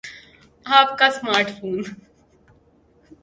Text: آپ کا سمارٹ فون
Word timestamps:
آپ 0.65 0.97
کا 0.97 1.09
سمارٹ 1.11 1.49
فون 1.59 1.81